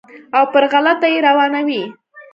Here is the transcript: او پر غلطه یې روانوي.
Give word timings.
او 0.37 0.43
پر 0.53 0.63
غلطه 0.73 1.07
یې 1.13 1.19
روانوي. 1.27 1.83